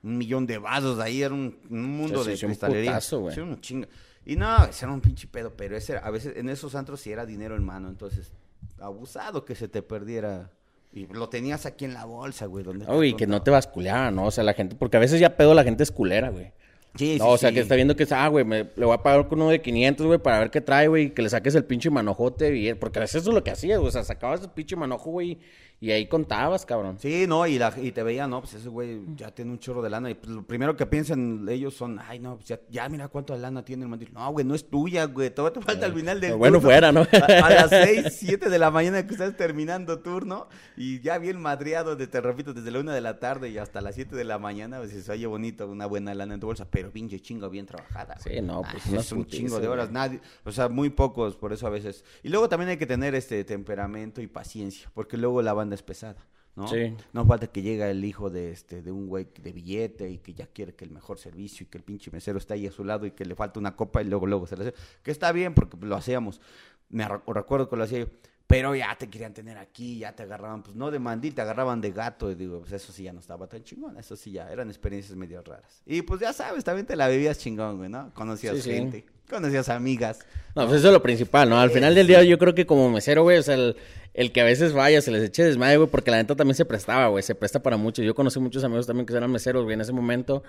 [0.03, 2.93] un millón de vasos, ahí era un, un mundo de sí, un cristalería.
[2.93, 3.35] putazo, güey.
[3.35, 3.87] Sí, un.
[4.29, 7.01] Y no, ese era un pinche pedo, pero ese era- a veces en esos antros
[7.01, 8.31] sí era dinero en mano, entonces
[8.79, 10.51] abusado que se te perdiera.
[10.93, 12.62] Y lo tenías aquí en la bolsa, güey.
[12.64, 14.27] Donde Uy, que no te basculeaba, ¿no?
[14.27, 16.53] O sea, la gente, porque a veces ya pedo la gente es culera, güey.
[16.99, 17.55] Sí, No, sí, o sea, sí.
[17.55, 20.07] que está viendo que, ah, güey, me, le voy a pagar con uno de 500,
[20.07, 23.03] güey, para ver qué trae, güey, y que le saques el pinche manojote, y, porque
[23.03, 25.39] eso es lo que hacías, o sea, sacabas el pinche manojo, güey,
[25.81, 26.99] y ahí contabas, cabrón.
[26.99, 29.81] Sí, no, y, la, y te veían, no, pues ese güey ya tiene un chorro
[29.81, 30.11] de lana.
[30.11, 33.33] Y pues, lo primero que piensan ellos son, ay, no, pues ya, ya mira cuánto
[33.33, 34.11] de lana tiene el mandil.
[34.13, 35.31] No, güey, no es tuya, güey.
[35.31, 36.69] Todavía te falta al final del Pero bueno, turno.
[36.69, 37.03] fuera, ¿no?
[37.03, 41.41] A, a las 6, 7 de la mañana que estás terminando turno y ya bien
[41.41, 44.25] madreado, de, te repito, desde la 1 de la tarde y hasta las 7 de
[44.25, 47.48] la mañana, pues se oye bonito, una buena lana en tu bolsa, pero pinche chingo
[47.51, 48.16] bien trabajada.
[48.22, 48.37] güey.
[48.37, 51.37] Sí, no, pues, Ah, unas es un chingo de horas, nadie, o sea, muy pocos,
[51.37, 52.05] por eso a veces.
[52.22, 55.83] Y luego también hay que tener este temperamento y paciencia, porque luego la banda es
[55.83, 56.27] pesada.
[56.57, 56.66] ¿no?
[56.66, 56.92] Sí.
[57.12, 60.35] No falta que llega el hijo de este de un güey de billete y que
[60.35, 62.83] ya quiere que el mejor servicio y que el pinche mesero está ahí a su
[62.85, 64.74] lado y que le falta una copa y luego luego se le hace.
[65.05, 66.40] Que está bien porque lo hacíamos.
[66.88, 68.07] Me recuerdo que lo hacía yo.
[68.49, 71.83] Pero ya te querían tener aquí, ya te agarraban, pues no de mandil, te agarraban
[71.83, 72.31] de gato.
[72.31, 73.99] Y digo, pues eso sí ya no estaba tan chingón.
[73.99, 75.83] Eso sí ya eran experiencias medio raras.
[75.85, 78.11] Y pues ya sabes, también te la bebías chingón, güey, ¿no?
[78.15, 79.05] Conocías Sí, sí.
[79.29, 80.21] Conocías amigas.
[80.55, 81.59] No, pues eso es lo principal, ¿no?
[81.59, 83.77] Al final del día yo creo que como mesero, güey, o sea, el,
[84.14, 86.64] el que a veces vaya, se les eche desmadre, güey, porque la neta también se
[86.64, 88.03] prestaba, güey, se presta para mucho.
[88.03, 90.43] Yo conocí muchos amigos también que eran meseros, güey, en ese momento.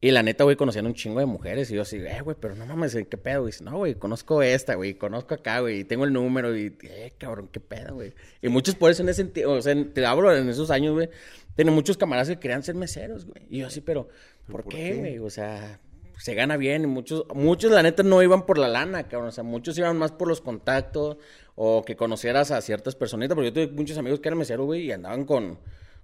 [0.00, 1.70] Y la neta, güey, conocían un chingo de mujeres.
[1.70, 3.44] Y yo así, eh, güey, pero no mames, ¿qué pedo?
[3.44, 6.56] Y dice, no, güey, conozco esta, güey, conozco acá, güey, y tengo el número.
[6.56, 8.12] Y, eh, cabrón, qué pedo, güey.
[8.42, 11.08] Y muchos por eso en ese sentido, o sea, te hablo en esos años, güey,
[11.56, 13.46] tenía muchos camaradas que querían ser meseros, güey.
[13.50, 14.08] Y yo así, pero,
[14.46, 14.94] ¿por, por qué?
[14.94, 15.18] güey?
[15.18, 15.80] O sea,
[16.18, 19.28] se gana bien y muchos, muchos la neta no iban por la lana, cabrón.
[19.28, 21.16] O sea, muchos iban más por los contactos
[21.54, 23.34] o que conocieras a ciertas personitas.
[23.34, 25.58] Porque yo tuve muchos amigos que eran meseros, güey, y andaban con,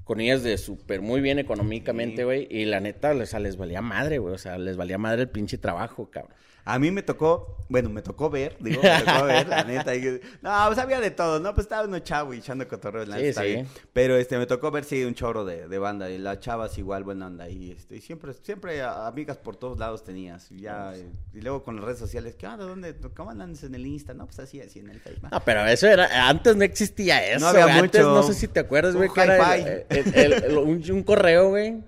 [0.05, 2.47] con ellas de súper muy bien económicamente, güey.
[2.49, 4.35] Y la neta, o sea, les valía madre, güey.
[4.35, 6.33] O sea, les valía madre el pinche trabajo, cabrón.
[6.67, 9.95] A mí me tocó, bueno, me tocó ver, digo, me tocó ver, la neta.
[9.95, 11.55] y- no, pues había de todo, ¿no?
[11.55, 13.65] Pues estaba uno chavo y echando cotorreo, la Sí, neta, sí.
[13.93, 16.09] Pero este, me tocó ver, sí, un chorro de, de banda.
[16.11, 17.51] Y las chavas igual, buena onda.
[17.51, 20.51] Y, este, y siempre, siempre amigas por todos lados tenías.
[20.53, 20.95] Y ya,
[21.35, 22.65] y luego con las redes sociales, ¿qué onda?
[22.65, 22.95] ¿Dónde?
[23.15, 24.15] ¿Cómo andan en el Insta?
[24.15, 25.29] No, pues así, así en el Facebook.
[25.33, 27.41] Ah, pero eso era, antes no existía eso.
[27.41, 27.65] No había.
[27.77, 28.15] Antes, mucho.
[28.15, 29.69] no sé si te acuerdas, güey, que era hi-fi.
[29.69, 31.83] el- el- el- el- un, un correo, güey.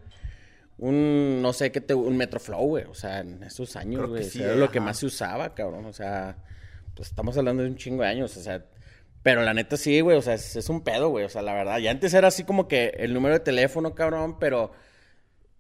[0.79, 2.85] Un, no sé qué te, un Metroflow, güey.
[2.85, 4.25] O sea, en esos años, que güey.
[4.25, 4.87] sí, era lo que ajá.
[4.87, 5.87] más se usaba, cabrón.
[5.87, 6.37] O sea,
[6.95, 8.65] pues estamos hablando de un chingo de años, o sea.
[9.23, 11.25] Pero la neta sí, güey, o sea, es, es un pedo, güey.
[11.25, 11.79] O sea, la verdad.
[11.79, 14.71] Y antes era así como que el número de teléfono, cabrón, pero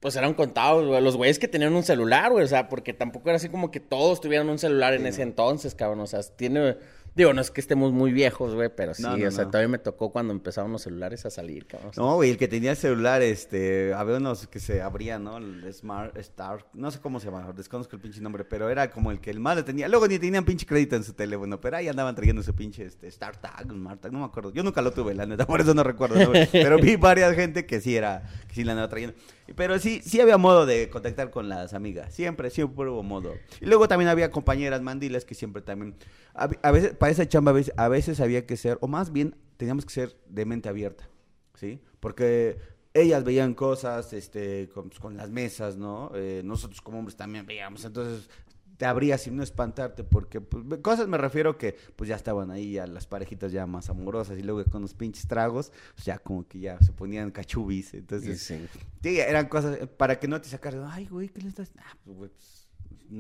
[0.00, 1.02] pues eran contados, güey.
[1.02, 2.44] Los güeyes que tenían un celular, güey.
[2.44, 5.74] O sea, porque tampoco era así como que todos tuvieran un celular en ese entonces,
[5.74, 6.00] cabrón.
[6.00, 6.76] O sea, tiene.
[7.16, 9.50] Digo, no es que estemos muy viejos, güey, pero sí, No, no, o sea, no.
[9.50, 11.92] todavía me tocó cuando empezaron los celulares a salir, cabrón.
[11.96, 15.38] No, güey, el que tenía el celular, este, había unos que se abrían, ¿no?
[15.38, 19.11] El Smart Star, no sé cómo se llama, desconozco el pinche nombre, pero era como
[19.11, 19.88] el que el más le tenía.
[19.88, 23.09] Luego ni tenían pinche crédito en su teléfono, pero ahí andaban trayendo ese pinche este,
[23.09, 24.52] Star Tag, Smart Tag, no me acuerdo.
[24.52, 26.16] Yo nunca lo tuve, la neta, por eso no recuerdo
[26.52, 29.16] pero vi varias gente que sí era, que sí la andaba trayendo.
[29.54, 33.35] Pero sí, sí había modo de contactar con las amigas, siempre, siempre hubo modo.
[33.61, 35.94] Y luego también había compañeras mandilas que siempre también,
[36.35, 39.12] a, a veces, para esa chamba, a veces, a veces había que ser, o más
[39.12, 41.09] bien, teníamos que ser de mente abierta.
[41.56, 41.80] ¿sí?
[42.00, 42.59] Porque
[42.94, 46.12] ellas veían cosas este, con, con las mesas, ¿no?
[46.14, 48.30] Eh, nosotros como hombres también veíamos, entonces
[48.76, 52.72] te abrías sin no espantarte, porque pues, cosas me refiero que pues ya estaban ahí
[52.72, 56.46] ya las parejitas ya más amorosas y luego con los pinches tragos, pues ya como
[56.46, 58.80] que ya se ponían cachubis, entonces Sí, sí.
[59.02, 61.70] sí, eran cosas eh, para que no te sacaras, ay güey, ¿qué le estás?
[61.78, 62.62] Ah, pues güey, pues,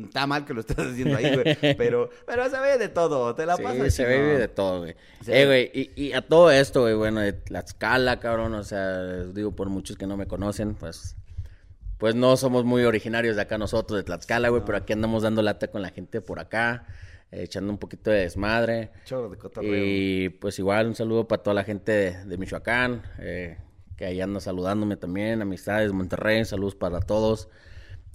[0.04, 1.56] Está mal que lo estás haciendo ahí, güey.
[1.76, 3.94] Pero, pero se ve de todo, te la Sí, pasas.
[3.94, 4.96] se ve de todo, güey.
[5.24, 5.30] Sí.
[5.32, 9.52] Eh, güey, y, y a todo esto, güey, bueno, de Tlaxcala, cabrón, o sea, digo
[9.54, 11.14] por muchos que no me conocen, pues,
[11.98, 15.42] pues no somos muy originarios de acá nosotros, de Tlaxcala, güey, pero aquí andamos dando
[15.42, 16.86] lata con la gente por acá,
[17.30, 18.90] eh, echando un poquito de desmadre.
[19.04, 19.74] Chorro de cotorreo.
[19.74, 23.58] Y pues igual un saludo para toda la gente de, de Michoacán, eh,
[23.96, 27.48] que ahí anda saludándome también, amistades de Monterrey, saludos para todos.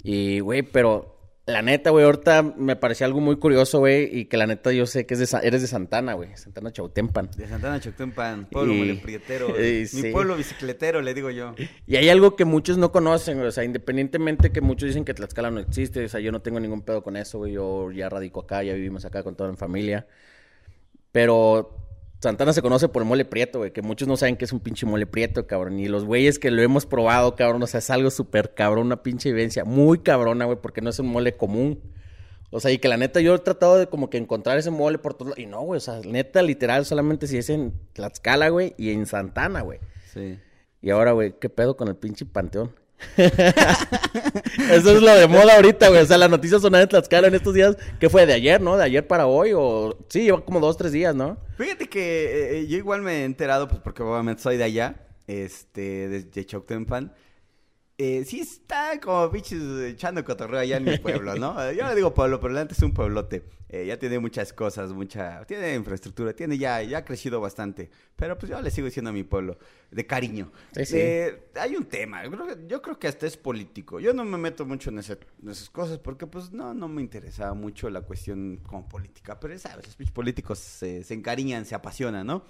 [0.04, 4.38] Y, güey, pero la neta, güey, ahorita me parecía algo muy curioso, güey, y que
[4.38, 7.30] la neta yo sé que es de, eres de Santana, güey, Santana Chautempan.
[7.36, 8.74] De Santana Choctempan, pueblo
[9.60, 10.12] Y- Mi sí.
[10.12, 11.56] pueblo bicicletero, le digo yo.
[11.88, 15.14] Y hay algo que muchos no conocen, güey, o sea, independientemente que muchos dicen que
[15.14, 18.08] Tlaxcala no existe, o sea, yo no tengo ningún pedo con eso, güey, yo ya
[18.08, 20.06] radico acá, ya vivimos acá con toda mi familia.
[21.12, 21.76] Pero
[22.22, 24.60] Santana se conoce por el mole prieto, güey, que muchos no saben que es un
[24.60, 25.80] pinche mole prieto, cabrón.
[25.80, 29.02] Y los güeyes que lo hemos probado, cabrón, o sea, es algo súper cabrón, una
[29.02, 31.82] pinche vivencia muy cabrona, güey, porque no es un mole común.
[32.52, 35.00] O sea, y que la neta yo he tratado de como que encontrar ese mole
[35.00, 35.40] por todos lados.
[35.40, 39.08] Y no, güey, o sea, neta, literal, solamente si es en Tlaxcala, güey, y en
[39.08, 39.80] Santana, güey.
[40.14, 40.38] Sí.
[40.80, 42.76] Y ahora, güey, ¿qué pedo con el pinche panteón?
[43.18, 46.02] Eso es lo de moda ahorita, güey.
[46.02, 48.26] O sea, la noticia sonada en Tlaxcala en estos días, ¿qué fue?
[48.26, 48.78] ¿De ayer, no?
[48.78, 49.52] ¿De ayer para hoy?
[49.56, 51.38] O sí, lleva como dos, tres días, ¿no?
[51.58, 54.96] Fíjate que eh, yo igual me he enterado, pues porque obviamente soy de allá,
[55.28, 57.14] este, desde Choctempan.
[58.04, 61.62] Eh, sí está como bichos echando cotorreo allá en mi pueblo, ¿no?
[61.64, 63.44] Eh, Yo no digo pueblo, pero antes es un pueblote.
[63.70, 65.46] Eh, ya tiene muchas cosas, mucha...
[65.46, 66.82] Tiene infraestructura, tiene ya...
[66.82, 67.92] Ya ha crecido bastante.
[68.16, 69.58] Pero pues yo le sigo diciendo a mi pueblo,
[69.92, 70.52] de cariño.
[70.76, 70.96] Sí, sí.
[70.98, 74.00] Eh, hay un tema, yo creo, que, yo creo que hasta es político.
[74.00, 77.02] Yo no me meto mucho en, ese- en esas cosas porque pues no, no me
[77.02, 79.40] interesaba mucho la cuestión como política.
[79.40, 82.44] Pero sabes, los políticos se, se encariñan, se apasionan, ¿no?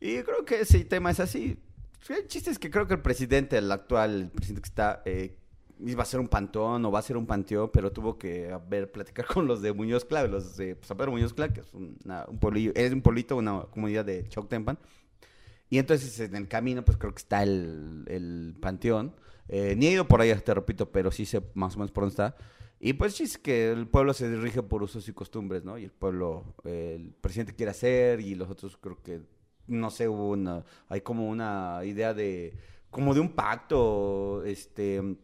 [0.00, 1.58] Y creo que ese tema es así.
[2.08, 5.36] El chiste es que creo que el presidente, el actual, el presidente que está, eh,
[5.84, 8.56] iba a ser un panteón o va a ser un panteón, pero tuvo que
[8.92, 13.02] platicar con los de Muñoz Clave, los de San Pedro Muñoz Clave, que es un
[13.02, 14.78] pueblito, una comunidad de Choctempan.
[15.68, 19.14] Y entonces en el camino, pues creo que está el, panteón.
[19.48, 22.04] Eh, ni he ido por allá, te repito, pero sí sé más o menos por
[22.04, 22.36] dónde está.
[22.78, 25.78] Y pues sí es que el pueblo se rige por usos y costumbres, ¿no?
[25.78, 29.22] Y el pueblo, eh, el presidente quiere hacer y los otros creo que,
[29.68, 32.56] no sé, hubo una, hay como una idea de,
[32.90, 35.18] como de un pacto, este, un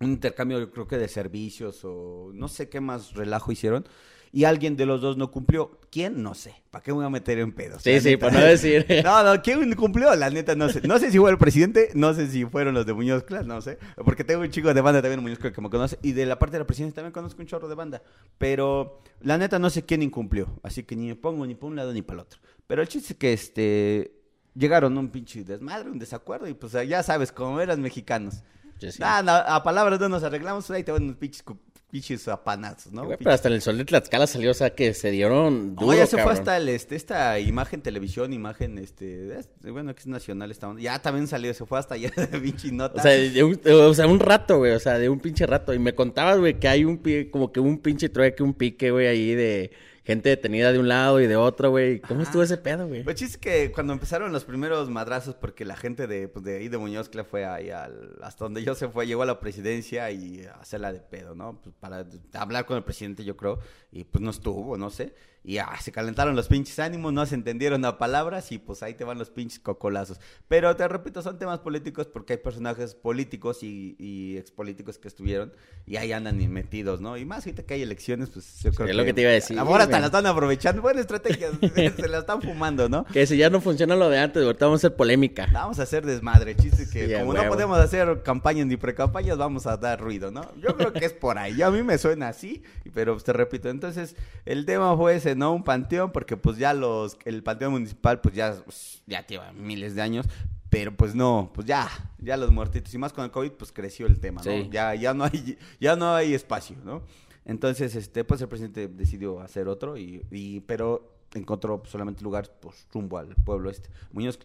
[0.00, 3.86] intercambio yo creo que de servicios o no sé qué más relajo hicieron.
[4.32, 5.80] Y alguien de los dos no cumplió.
[5.90, 6.22] ¿Quién?
[6.22, 6.54] No sé.
[6.70, 7.82] ¿Para qué me voy a meter en pedos?
[7.82, 8.26] Sí, La sí, neta.
[8.26, 8.84] para no decir.
[9.04, 10.14] No, no, ¿quién cumplió?
[10.14, 10.86] La neta, no sé.
[10.86, 13.62] No sé si fue el presidente, no sé si fueron los de Muñoz Clan, no
[13.62, 13.78] sé.
[14.04, 15.98] Porque tengo un chico de banda también, Muñoz Clan, que me conoce.
[16.02, 18.02] Y de la parte de la presidencia también conozco un chorro de banda.
[18.36, 20.48] Pero la neta, no sé quién incumplió.
[20.62, 22.40] Así que ni me pongo ni para un lado ni para el otro.
[22.66, 24.12] Pero el chiste es que este.
[24.54, 26.48] Llegaron un pinche desmadre, un desacuerdo.
[26.48, 28.36] Y pues ya sabes, como eran mexicanos.
[28.78, 28.88] Sí.
[29.02, 31.42] Ah, no, a palabras no nos arreglamos, ahí te van unos pinches,
[31.90, 33.04] pinches apanazos, ¿no?
[33.04, 35.80] Güey, pero hasta en el sol de Tlaxcala salió, o sea, que se dieron No,
[35.82, 40.00] duro, ya se fue hasta el, este, esta imagen televisión, imagen, este, es- bueno, que
[40.00, 40.82] es nacional esta onda.
[40.82, 42.98] Ya también salió, se fue hasta allá de pinche nota.
[42.98, 45.72] O sea, de un, o sea, un rato, güey, o sea, de un pinche rato.
[45.72, 47.00] Y me contabas, güey, que hay un,
[47.30, 49.70] como que un pinche trueque, un pique, güey, ahí de
[50.06, 51.98] gente detenida de un lado y de otro, güey.
[51.98, 52.28] ¿Cómo Ajá.
[52.28, 53.02] estuvo ese pedo, güey?
[53.02, 56.68] Pues chiste que cuando empezaron los primeros madrazos, porque la gente de, pues, de ahí
[56.68, 60.08] de Muñoz que fue ahí al, hasta donde yo se fue, llegó a la presidencia
[60.12, 61.60] y a hacerla de pedo, ¿no?
[61.60, 63.58] Pues para hablar con el presidente, yo creo,
[63.90, 65.12] y pues no estuvo, no sé.
[65.46, 68.94] Y ah, se calentaron los pinches ánimos, no se entendieron a palabras y pues ahí
[68.94, 70.18] te van los pinches cocolazos.
[70.48, 75.52] Pero te repito, son temas políticos porque hay personajes políticos y, y expolíticos que estuvieron
[75.86, 77.16] y ahí andan metidos, ¿no?
[77.16, 78.96] Y más ahorita que hay elecciones, pues yo creo es que...
[78.96, 81.50] lo que te iba a decir, Ahora hasta la están aprovechando, buena estrategia,
[81.96, 83.04] se la están fumando, ¿no?
[83.04, 85.46] Que si ya no funciona lo de antes, ahorita vamos a hacer polémica.
[85.52, 89.68] Vamos a hacer desmadre, chiste que Sí, como no podemos hacer campañas ni precampañas, vamos
[89.68, 90.42] a dar ruido, ¿no?
[90.56, 91.62] Yo creo que es por ahí.
[91.62, 95.52] A mí me suena así, pero pues, te repito, entonces el tema fue ese, ¿no?
[95.52, 99.94] Un panteón, porque pues ya los, el panteón municipal pues ya, pues, ya lleva miles
[99.94, 100.26] de años,
[100.70, 104.06] pero pues no, pues ya, ya los muertitos y más con el COVID pues creció
[104.06, 104.50] el tema, ¿no?
[104.50, 104.68] Sí.
[104.70, 107.02] Ya, ya no hay, ya no hay espacio, ¿no?
[107.44, 112.86] Entonces, este, pues el presidente decidió hacer otro y, y pero encontró solamente lugar pues
[112.92, 114.38] rumbo al pueblo este, Muñoz.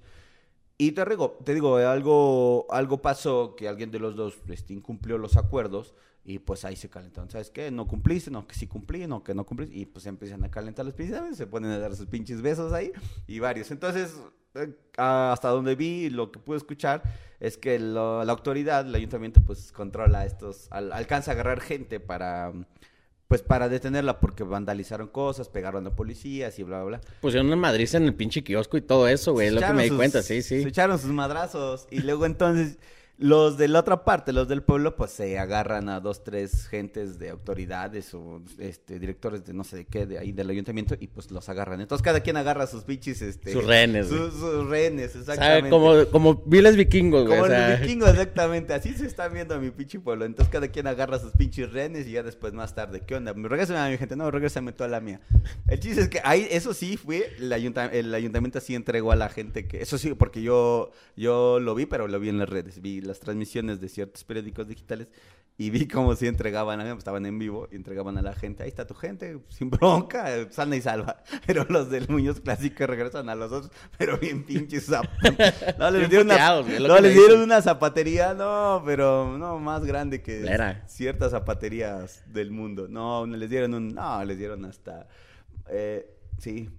[0.78, 5.18] Y te digo, te digo, algo, algo pasó que alguien de los dos este, incumplió
[5.18, 5.94] los acuerdos
[6.24, 7.30] y pues ahí se calentaron.
[7.30, 7.72] ¿Sabes qué?
[7.72, 9.76] No cumpliste, no, que sí cumplí, no, que no cumpliste.
[9.76, 12.92] Y pues empiezan a calentar los pinches, se ponen a dar sus pinches besos ahí
[13.28, 13.72] y varios.
[13.72, 14.16] Entonces,
[14.56, 17.02] eh, hasta donde vi, lo que pude escuchar
[17.40, 22.00] es que lo- la autoridad, el ayuntamiento, pues controla estos, al- alcanza a agarrar gente
[22.00, 22.52] para...
[23.28, 27.02] Pues para detenerla porque vandalizaron cosas, pegaron a policías y bla, bla, bla.
[27.22, 29.48] Pusieron una madriza en el pinche kiosco y todo eso, güey.
[29.48, 30.62] Es lo que me di sus- cuenta, sí, sí.
[30.62, 31.88] Se echaron sus madrazos.
[31.92, 32.78] Y luego entonces,
[33.22, 37.20] Los de la otra parte, los del pueblo, pues se agarran a dos, tres gentes
[37.20, 41.06] de autoridades o este, directores de no sé de qué, de ahí del ayuntamiento, y
[41.06, 41.82] pues los agarran.
[41.82, 43.54] Entonces cada quien agarra sus pinches, este...
[43.54, 44.08] Sus rehenes.
[44.08, 45.70] Sus, sus rehenes, exactamente.
[45.70, 47.38] como, como viles vikingos, güey.
[47.38, 48.74] Como o sea, el vikingo, exactamente.
[48.74, 50.26] Así se está viendo a mi pinche pueblo.
[50.26, 53.34] Entonces cada quien agarra sus pinches renes y ya después más tarde, ¿qué onda?
[53.34, 54.16] Regrésame a mi gente.
[54.16, 55.22] No, regrésame toda la mía.
[55.68, 59.16] El chiste es que ahí, eso sí fue, el, ayunta- el ayuntamiento sí entregó a
[59.16, 62.50] la gente que, eso sí, porque yo, yo lo vi, pero lo vi en las
[62.50, 62.82] redes.
[62.82, 65.08] Vi las transmisiones de ciertos periódicos digitales
[65.58, 68.64] y vi cómo sí entregaban, a- estaban en vivo y entregaban a la gente.
[68.64, 71.22] Ahí está tu gente, sin bronca, sana y salva.
[71.46, 75.06] Pero los del Muñoz Clásico regresan a los otros, pero bien pinches zap.
[75.78, 80.22] No, les dieron una, puteados, no, les dieron una zapatería, no, pero no más grande
[80.24, 80.88] que Era.
[80.88, 82.88] ciertas zapaterías del mundo.
[82.88, 85.08] No, no les dieron un, no, les dieron hasta,
[85.70, 86.70] eh, sí.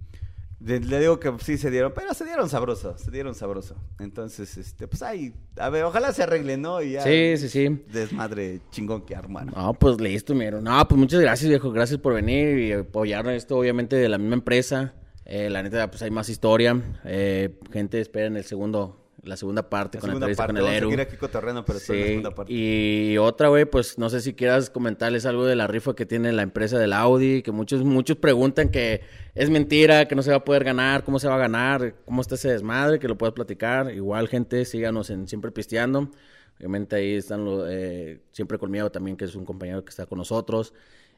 [0.65, 3.75] Le, digo que sí se dieron, pero se dieron sabroso, se dieron sabroso.
[3.99, 6.81] Entonces, este, pues ahí, a ver, ojalá se arregle, ¿no?
[6.81, 7.83] Y ya Sí, sí, sí.
[7.93, 9.53] desmadre chingón que armaron.
[9.57, 10.61] No, pues listo, miro.
[10.61, 11.73] No, pues muchas gracias, viejo.
[11.73, 14.95] Gracias por venir y apoyar esto, obviamente, de la misma empresa.
[15.25, 16.81] Eh, la neta, pues hay más historia.
[17.05, 20.57] Eh, gente, esperen el segundo, la segunda parte La con la segunda entrevista parte, con
[20.59, 22.53] el vamos a seguir aquí cotorreando, pero solo la Sí, segunda parte.
[22.53, 26.33] y otra, güey, pues no sé si quieras comentarles algo de la rifa que tiene
[26.33, 29.03] la empresa del Audi, que muchos, muchos preguntan que
[29.35, 32.21] es mentira, que no se va a poder ganar, cómo se va a ganar, cómo
[32.21, 33.93] está ese desmadre, que lo puedes platicar.
[33.95, 36.11] Igual, gente, síganos en Siempre Pisteando.
[36.59, 40.19] Obviamente ahí están los, eh, Siempre Conmigo también, que es un compañero que está con
[40.19, 40.75] nosotros.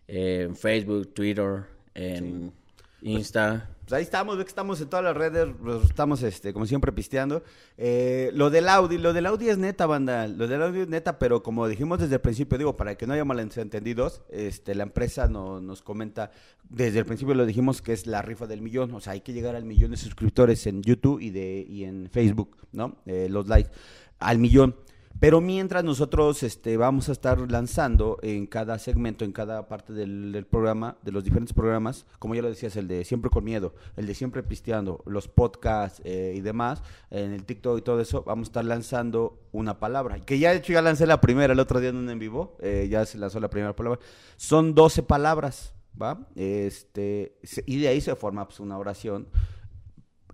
[0.08, 1.64] eh, en Facebook, Twitter,
[1.94, 2.52] en
[3.00, 3.66] Insta.
[3.66, 6.90] Pues ahí estamos, ve que estamos en todas las redes, pues, estamos este, como siempre
[6.92, 7.42] pisteando.
[7.76, 11.18] Eh, lo del Audi, lo del Audi es neta, banda, lo del Audi es neta,
[11.18, 15.28] pero como dijimos desde el principio, digo, para que no haya malentendidos, este, la empresa
[15.28, 16.30] no- nos comenta,
[16.68, 19.32] desde el principio lo dijimos que es la rifa del millón, o sea, hay que
[19.32, 22.96] llegar al millón de suscriptores en YouTube y, de, y en Facebook, ¿no?
[23.06, 23.70] Eh, los likes,
[24.18, 24.74] al millón.
[25.20, 30.46] Pero mientras nosotros este, vamos a estar lanzando en cada segmento, en cada parte del,
[30.50, 34.06] programa, de los diferentes programas, como ya lo decías, el de Siempre con Miedo, el
[34.06, 38.48] de Siempre Pisteando, los podcasts eh, y demás, en el TikTok y todo eso, vamos
[38.48, 40.18] a estar lanzando una palabra.
[40.20, 42.56] Que ya de hecho ya lancé la primera el otro día en un en vivo,
[42.60, 44.00] eh, ya se lanzó la primera palabra.
[44.36, 46.28] Son 12 palabras, ¿va?
[46.34, 49.28] Este, y de ahí se forma pues, una oración.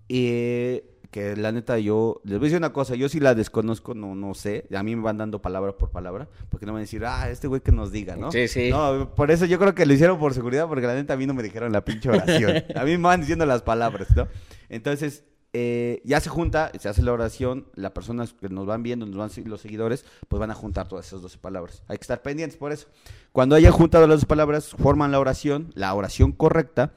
[0.08, 3.94] Y que la neta yo, les voy a decir una cosa, yo si la desconozco,
[3.94, 6.80] no, no sé, a mí me van dando palabra por palabra, porque no me van
[6.80, 8.30] a decir, ah, este güey que nos diga, ¿no?
[8.30, 8.70] Sí, sí.
[8.70, 11.26] No, por eso yo creo que lo hicieron por seguridad, porque la neta a mí
[11.26, 14.28] no me dijeron la pinche oración, a mí me van diciendo las palabras, ¿no?
[14.68, 19.04] Entonces, eh, ya se junta, se hace la oración, las personas que nos van viendo,
[19.04, 21.82] nos van los seguidores, pues van a juntar todas esas 12 palabras.
[21.88, 22.86] Hay que estar pendientes por eso.
[23.32, 26.92] Cuando hayan juntado las 12 palabras, forman la oración, la oración correcta,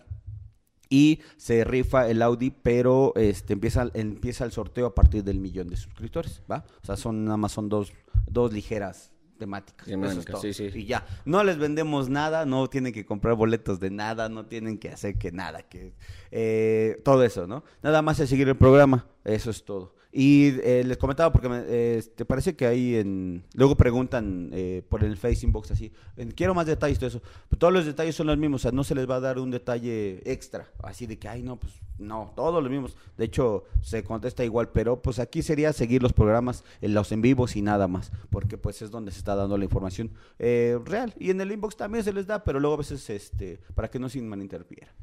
[0.93, 5.67] y se rifa el Audi, pero este empieza, empieza el sorteo a partir del millón
[5.67, 6.63] de suscriptores, ¿va?
[6.83, 7.91] O sea, son nada más son dos,
[8.27, 9.87] dos ligeras temáticas.
[9.87, 10.39] Eso es todo.
[10.39, 10.69] sí, sí.
[10.71, 14.77] Y ya, no les vendemos nada, no tienen que comprar boletos de nada, no tienen
[14.77, 15.95] que hacer que nada, que
[16.29, 17.63] eh, todo eso, ¿no?
[17.81, 19.95] Nada más es seguir el programa, eso es todo.
[20.15, 24.83] Y eh, les comentaba porque me, eh, te parece que ahí en luego preguntan eh,
[24.87, 25.91] por el Face Inbox así,
[26.35, 27.21] quiero más detalles todo eso.
[27.49, 29.39] Pero todos los detalles son los mismos, o sea, no se les va a dar
[29.39, 32.97] un detalle extra, así de que ay no, pues no, todos los mismos.
[33.17, 37.21] De hecho, se contesta igual, pero pues aquí sería seguir los programas, en los en
[37.21, 41.13] vivos y nada más, porque pues es donde se está dando la información eh, real.
[41.19, 43.99] Y en el inbox también se les da, pero luego a veces este para que
[43.99, 44.93] no se malinterfiera.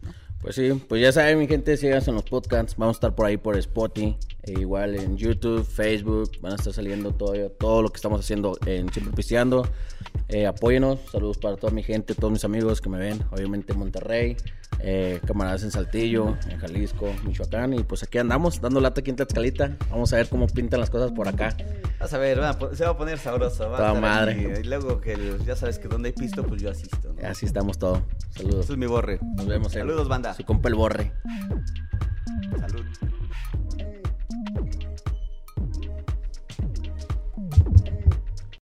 [0.40, 2.74] Pues sí, pues ya saben, mi gente, síganos en los podcasts.
[2.76, 6.30] Vamos a estar por ahí por Spotify, e igual en YouTube, Facebook.
[6.40, 9.68] Van a estar saliendo todo, todo lo que estamos haciendo en Siempre Pisteando.
[10.32, 13.78] Eh, apóyenos, saludos para toda mi gente, todos mis amigos que me ven, obviamente en
[13.80, 14.36] Monterrey,
[14.78, 17.74] eh, camaradas en Saltillo, en Jalisco, Michoacán.
[17.74, 19.76] Y pues aquí andamos, dando lata aquí en Tlaxcalita.
[19.90, 21.56] Vamos a ver cómo pintan las cosas por acá.
[21.98, 22.38] Vas a ver,
[22.74, 23.68] se va a poner sabroso.
[23.70, 24.60] Va Toda madre.
[24.60, 27.12] y luego que el- ya sabes que donde hay pisto, pues yo asisto.
[27.20, 27.28] ¿no?
[27.28, 28.00] Así estamos todos.
[28.30, 28.64] Saludos.
[28.66, 29.18] Ese es mi borre.
[29.34, 29.74] Nos vemos.
[29.74, 30.32] en- Saludos, banda.
[30.34, 31.12] Su compa el borre.
[32.60, 32.84] Salud.